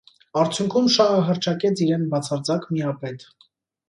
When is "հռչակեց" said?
1.27-1.83